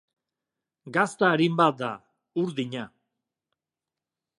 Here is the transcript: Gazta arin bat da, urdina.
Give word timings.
Gazta 0.95 1.29
arin 1.35 1.61
bat 1.61 1.79
da, 1.85 1.93
urdina. 2.45 2.91